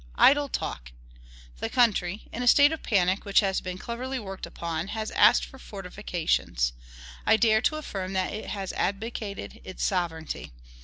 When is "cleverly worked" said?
3.77-4.47